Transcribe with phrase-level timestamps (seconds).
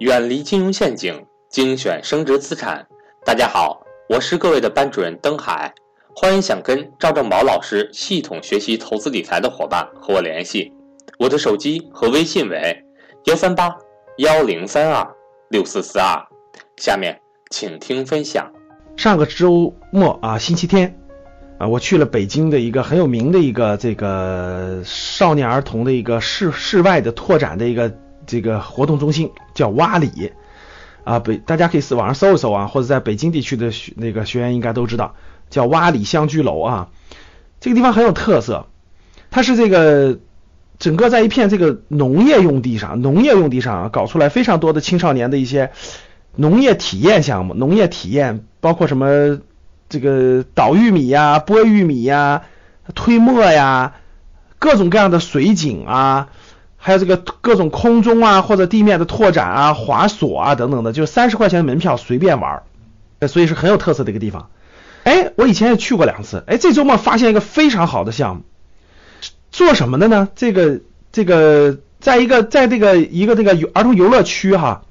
[0.00, 2.86] 远离金融陷阱，精选升值资产。
[3.22, 5.74] 大家好，我是各位的班主任登海，
[6.16, 10.72] 欢迎想跟赵正宝老师系统学习投资理财的伙伴和我联系，
[11.18, 12.82] 我的手机和微信为
[13.26, 13.76] 幺三八
[14.16, 15.06] 幺零三二
[15.50, 16.18] 六四四二。
[16.78, 18.50] 下面请听分享。
[18.96, 20.98] 上个周末啊，星期天
[21.58, 27.94] 啊，我去了北京的一个很有名的一个这个少年儿童的一个室室外的拓展的一个
[28.26, 30.32] 这个活动中心，叫洼里。
[31.02, 35.14] 啊，北大家可以网上搜一搜啊，或者在北京地区的那个学员应该都知道，
[35.48, 36.88] 叫洼里乡居楼啊，
[37.58, 38.66] 这个地方很有特色，
[39.30, 40.18] 它是这个
[40.78, 45.72] 整个在一片这个农业用地上，农业用地上，搞出来非常多的青少年的一些
[46.36, 49.40] 农业体验项目，农业体验包括什么
[49.88, 52.42] 这个捣玉米呀、剥玉米呀、
[52.94, 53.94] 推磨呀，
[54.58, 56.28] 各种各样的水井啊，
[56.82, 62.62] 还有这个各种空中啊或者地面的拓展啊、滑索啊等等的，就三十块钱的门票随便玩，
[63.18, 64.48] 呃所以是很有特色的一个地方。
[65.04, 68.42] 哎，我以前也去过两次，哎，这周末发现一个非常好的项目，
[69.52, 70.28] 做什么的呢？
[70.34, 70.80] 这个
[71.12, 74.82] 这个，在一个在这个一个这个儿童游乐区哈，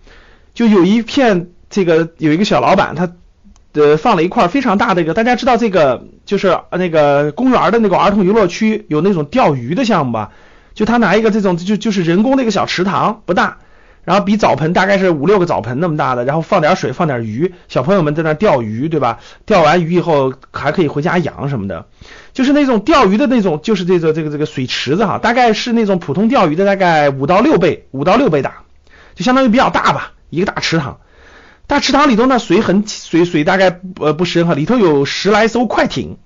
[0.53, 3.11] 就有一片这个有一个小老板他
[3.73, 10.31] 呃放了一块非常大的一个，大家知道这个就是那个公园的那个儿童游乐区有那种钓鱼的项目吧？
[10.79, 13.57] 就他拿一个这种就就是人工的一个小池塘，不大，
[14.05, 19.19] 然后比澡盆大概是五六个澡盆那么大的，然后放点水，放点鱼，小朋友们在那钓鱼，对吧？
[19.45, 21.85] 钓完鱼以后还可以回家养什么的，
[22.31, 28.63] 就是那种钓鱼的那种，就是这个这个这个水池子哈，大概是那种普通钓鱼的大概五到六倍，五到六倍大，
[29.15, 31.01] 就相当于比较大吧，一个大池塘。
[31.67, 36.19] 大池塘里头呢，水很水水大概呃不深哈，里头有十来艘快艇，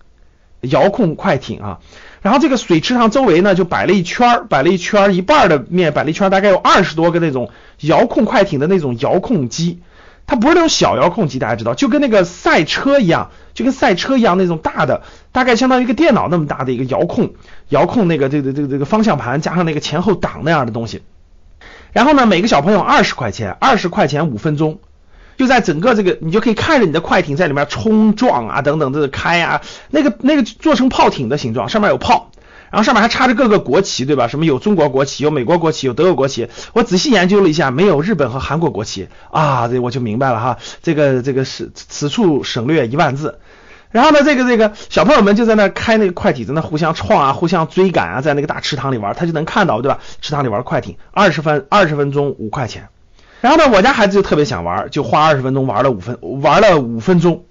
[0.62, 1.80] 遥控快艇啊。
[2.24, 9.82] 然后这个水池塘周围呢，就摆了一圈儿，摆了一圈儿，一半的面摆了一圈儿，大概有二十多个那种遥控快艇的那种遥控机。
[10.26, 15.02] 它不是那种小遥控机，大家知道，就跟那个赛车一样，就跟赛车一样那种大的，
[15.34, 17.34] 大概相当于一个电脑那么大的一个遥控，
[17.68, 21.02] 遥控那个这个这个这个方向盘加上那个前后挡那样的东西。
[21.92, 24.80] 然后呢，每个小朋友二十块钱，二十块钱五分钟。
[25.38, 32.32] 就在整个这个，你就可以看着你的快艇在里面冲撞啊，等等，这个开啊，那个那个做成炮艇的形状，上面有炮，
[32.70, 34.28] 然后上面还插着各个国旗，对吧？
[34.28, 36.48] 什么有中国国旗，有美国国旗，有德国国旗。
[36.74, 40.58] 我仔细研究了一下，没有日本和韩国国旗啊，这我就明白了哈。
[40.82, 43.40] 这个这个是此处省略一万字。
[43.92, 50.00] 然后呢，这个这个小朋友们就在那开那个快艇，在那互相撞啊，互相追赶啊，在那个大池塘里玩，他就能看到，对吧？
[50.20, 52.90] 池塘里玩快艇，二十分二十分钟五块钱。
[53.44, 57.44] 然后呢，我家孩子就特别想玩，就花二十分钟玩了五分，玩了五分钟，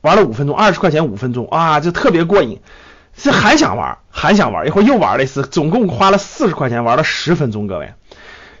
[0.00, 2.60] 玩了五分钟，二十块钱五分钟啊，就特别过瘾，
[3.16, 7.68] 是还想玩，还想玩，一会儿又玩了一次，总共花了四十块钱，玩了十分钟。
[7.68, 7.92] 各位，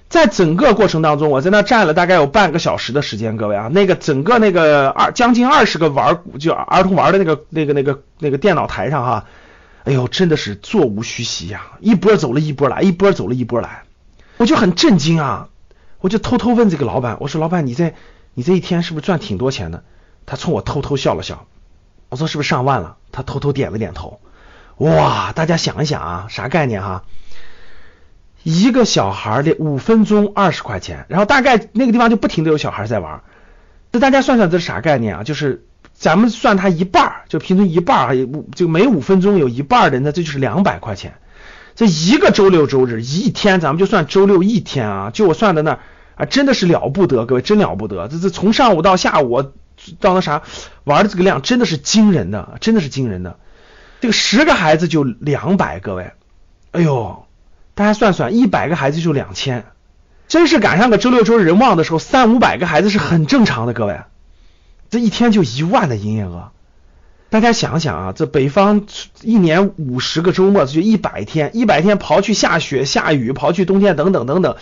[0.08, 3.36] 在整个过程当中，我在那站了大概有半个小时的时间。
[3.36, 9.24] 各位啊，那个整个那个二将近二十个玩就儿童玩的那个那个那个那个电脑台上哈，
[9.82, 13.82] 哎呦，真的是座无虚席呀，一波走了一波来，一波走了一波来，
[14.36, 15.48] 我就很震惊啊。
[16.00, 17.94] 我就偷偷问这个老板，我说老板，你这
[18.34, 19.84] 你这一天是不是赚挺多钱的？
[20.26, 21.46] 他冲我偷偷笑了笑。
[22.08, 22.96] 我说是不是上万了？
[23.12, 24.20] 他偷偷点了点头。
[24.78, 27.04] 哇，大家想一想啊，啥概念哈？
[28.42, 33.22] 一个小孩的五分钟二十块钱，然后大概那个地方就不停的有小孩在玩。
[33.92, 35.22] 这大家算算这是啥概念啊？
[35.24, 38.16] 就是咱们算他一半，就平均一半，
[38.54, 41.14] 就每五分钟有一半的，那这就是两百块钱。
[41.80, 45.78] 这一个周六周日一天，咱们就算周六一天啊，就我算的那
[46.14, 48.06] 啊，真的是了不得，各位真了不得。
[48.06, 49.42] 这这从上午到下午
[49.98, 50.42] 到那啥
[50.84, 53.38] 玩的这个量，真的是惊人的，真的是惊人的。
[54.02, 56.12] 这个十个孩子就两百，各位，
[56.72, 57.24] 哎呦，
[57.74, 59.64] 大家算算，一百个孩子就两千，
[60.28, 64.00] 真是赶上个周六周日人旺的时候，三五百个孩子是很正常的，各位，
[64.90, 66.50] 这一天就一万的营业额。
[67.30, 68.86] 大家想想啊，这北方
[69.22, 74.56] 一年五十个周末，就一百天，一百天刨去下雪下雨，刨去冬天等等等等，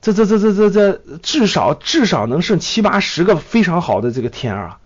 [0.00, 4.78] 这这这这这这至少至少能剩七八十个非常好的这个天啊！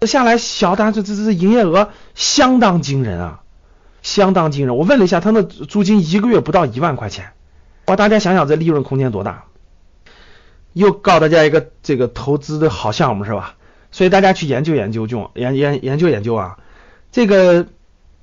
[0.00, 3.42] 这下来小单这这这营业额相当惊人啊，
[4.02, 4.74] 相当惊人。
[4.76, 7.32] 我问了一下，他那租金一个月不到一万块钱，
[7.86, 7.96] 哇！
[7.96, 9.44] 大家想想这利润空间多大？
[10.72, 13.56] 又告大家一个这个投资的好项目是吧？
[13.92, 16.58] 所以大家去研究研究，就研研研究研究啊。
[17.12, 17.66] 这个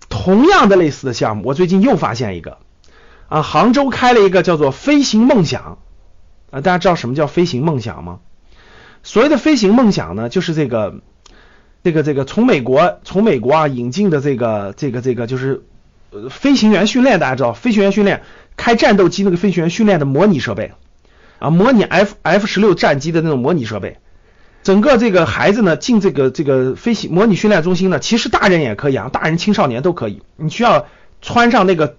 [0.09, 2.57] 同样的类似的项目，我最近又发现一个
[3.27, 5.77] 啊，杭州开了一个叫做“飞行梦想”
[6.49, 8.19] 啊，大家知道什么叫“飞行梦想”吗？
[9.03, 11.01] 所谓的“飞行梦想”呢，就是这个
[11.83, 15.61] 这个这个从美国从美国啊引进的这个这个这个就是
[16.09, 18.23] 呃飞行员训练，大家知道飞行员训练
[18.57, 20.73] 开战斗机那个飞行员训练的模拟设备，
[21.37, 23.99] 啊，模拟 F F 十六战机的那种模拟设备。
[24.61, 30.21] 整个这个孩子呢进这个这个飞行模拟训练中心呢，其实大人也可以啊，大人青少年都可以。
[30.35, 30.87] 你需要
[31.21, 31.97] 穿上那个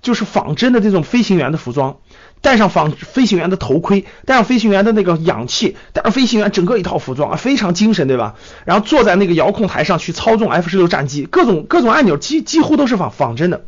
[0.00, 1.98] 就是仿真的这种飞行员的服装，
[2.40, 8.36] 戴上仿飞行员的头盔，戴上飞行员的那个氧气，戴上飞行员整个一套服装啊，非常精神，对吧？
[8.64, 13.64] 然后坐在那个遥控台上去操纵 F 十六战机，各种各种按钮几几乎都是仿仿真的。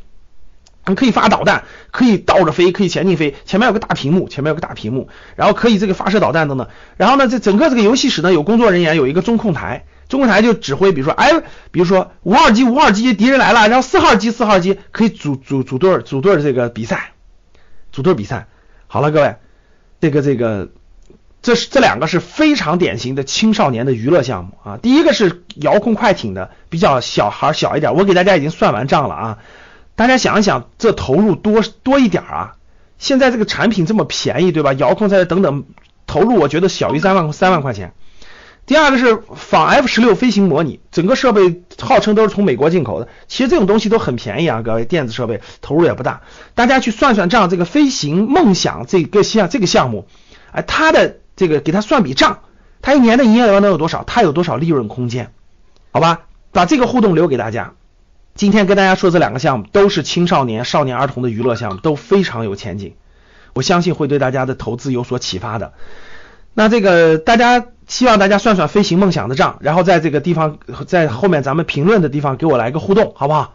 [0.85, 6.69] 可以发导弹，可以倒着飞，可以前进飞，前面有个大屏幕，前面有个大屏幕，然后可以这个发射导弹等等。
[6.97, 11.31] 然后呢，这整个这个游戏室呢有工作人员，有一个中控台，中控台就指挥，比如说，哎，
[11.71, 17.13] 比如说五号机五号机敌人来了，然后四号机四号机可以组组组队组队这个比赛，
[17.93, 18.49] 组队比赛。
[18.89, 19.37] 好了，各位，
[20.01, 20.69] 这个这个，
[21.43, 24.79] 这是这两个是非常典型的青少年的娱乐项目啊。
[24.83, 29.39] 第一个是遥控快艇的，比较小孩小一点，我给大家已经算完账了啊。
[29.95, 32.55] 大家想一想，这投入多多一点啊！
[32.99, 34.73] 现在这个产品这么便宜，对吧？
[34.73, 35.65] 遥控在等等，
[36.07, 37.93] 投入我觉得小于三万三万块钱。
[38.65, 43.09] 第二个是仿 F 十六飞行模拟，整个设备号称都是从美国进口的。
[43.27, 46.23] 其实这种东西都很便宜啊，各位，电子设备投入也不大。
[46.55, 50.07] 大家去算算账，这个飞行梦想这个项这个项目，
[50.53, 52.39] 哎，它的这个给它算笔账，
[52.83, 54.05] 它一年的营业额能有多少？
[54.05, 55.33] 它有多少利润空间？
[55.91, 56.21] 好吧，
[56.53, 57.75] 把这个互动留给大家。
[58.35, 62.95] 今天跟大家说这两个项目都是青少年、少年儿童的娱乐项目，都非常有前景，
[63.53, 65.75] 我相信会对大家的投资有所启发的。
[66.55, 73.53] 那这个大家希望大家算算飞行梦想的账，然后在这个地方在后面咱们评论的地方给我来个互动，好不好？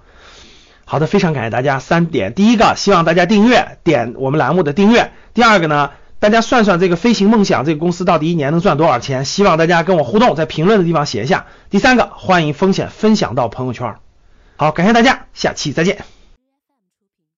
[0.86, 1.80] 好的，非常感谢大家。
[1.80, 5.12] 三点，第一个希望大家订阅，点我们栏目的订阅。
[5.34, 9.26] 第二个呢，大家算算这个飞行梦想这个公司到底一年能赚多少钱？
[9.26, 11.48] 希望大家跟我互动，在评论的地方写一下。
[11.70, 13.96] 第三个，欢迎风险分享到朋友圈。
[14.58, 16.17] 好，感谢大家，下期再见。